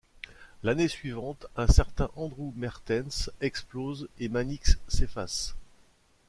[0.63, 5.53] L’année suivante, un certain Andrew Mehrtens explose et Mannix s’efface.